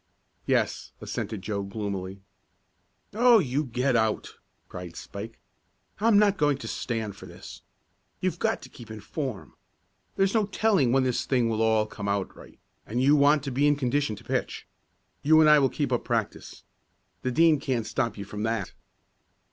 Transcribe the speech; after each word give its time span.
"Yes," 0.47 0.93
assented 0.99 1.43
Joe 1.43 1.61
gloomily. 1.61 2.21
"Oh, 3.13 3.37
you 3.37 3.63
get 3.63 3.95
out!" 3.95 4.37
cried 4.67 4.95
Spike. 4.95 5.37
"I'm 5.99 6.17
not 6.17 6.39
going 6.39 6.57
to 6.57 6.67
stand 6.67 7.15
for 7.15 7.27
this. 7.27 7.61
You've 8.19 8.39
got 8.39 8.63
to 8.63 8.69
keep 8.69 8.89
in 8.89 8.99
form. 8.99 9.53
There's 10.15 10.33
no 10.33 10.47
telling 10.47 10.91
when 10.91 11.03
this 11.03 11.27
thing 11.27 11.49
will 11.49 11.61
all 11.61 11.85
come 11.85 12.07
out 12.07 12.35
right, 12.35 12.57
and 12.87 12.99
you 12.99 13.15
want 13.15 13.43
to 13.43 13.51
be 13.51 13.67
in 13.67 13.75
condition 13.75 14.15
to 14.15 14.23
pitch. 14.23 14.65
You 15.21 15.39
and 15.39 15.47
I 15.47 15.59
will 15.59 15.69
keep 15.69 15.91
up 15.91 16.03
practice. 16.03 16.63
The 17.21 17.29
Dean 17.29 17.59
can't 17.59 17.85
stop 17.85 18.17
you 18.17 18.25
from 18.25 18.41
that." 18.41 18.73